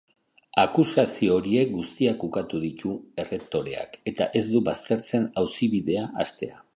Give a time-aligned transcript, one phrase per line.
[0.61, 6.61] Akusazio horiek guztiak ukatu ditu errektoreak eta ez du baztertzen auzibidea hastea.